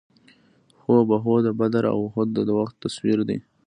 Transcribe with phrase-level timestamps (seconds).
[0.83, 3.37] هو بهو د بدر او اُحد د وخت تصویر یې.